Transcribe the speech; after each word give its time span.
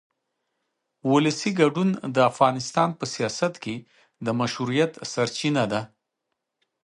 ولسي 1.11 1.51
ګډون 1.59 1.89
د 2.15 2.17
افغانستان 2.31 2.89
په 2.99 3.05
سیاست 3.13 3.53
کې 3.63 3.75
د 4.25 4.27
مشروعیت 4.39 4.91
سرچینه 5.11 5.63
ده 5.71 5.81